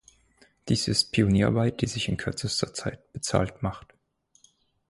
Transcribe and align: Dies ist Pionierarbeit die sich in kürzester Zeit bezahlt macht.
Dies 0.67 0.87
ist 0.87 1.11
Pionierarbeit 1.11 1.79
die 1.79 1.85
sich 1.85 2.09
in 2.09 2.17
kürzester 2.17 2.73
Zeit 2.73 3.13
bezahlt 3.13 3.61
macht. 3.61 3.93